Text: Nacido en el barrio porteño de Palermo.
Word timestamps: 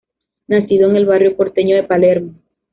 Nacido 0.47 0.89
en 0.89 0.95
el 0.95 1.05
barrio 1.05 1.37
porteño 1.37 1.75
de 1.75 1.83
Palermo. 1.83 2.33